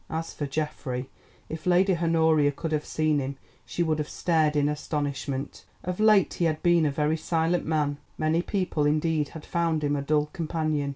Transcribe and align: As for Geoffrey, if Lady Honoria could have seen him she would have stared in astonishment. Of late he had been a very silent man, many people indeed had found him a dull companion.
As 0.09 0.33
for 0.33 0.47
Geoffrey, 0.47 1.11
if 1.47 1.67
Lady 1.67 1.95
Honoria 1.95 2.51
could 2.51 2.71
have 2.71 2.85
seen 2.85 3.19
him 3.19 3.37
she 3.67 3.83
would 3.83 3.99
have 3.99 4.09
stared 4.09 4.55
in 4.55 4.67
astonishment. 4.67 5.63
Of 5.83 5.99
late 5.99 6.33
he 6.33 6.45
had 6.45 6.63
been 6.63 6.87
a 6.87 6.91
very 6.91 7.17
silent 7.17 7.67
man, 7.67 7.97
many 8.17 8.41
people 8.41 8.87
indeed 8.87 9.29
had 9.37 9.45
found 9.45 9.83
him 9.83 9.95
a 9.95 10.01
dull 10.01 10.25
companion. 10.33 10.89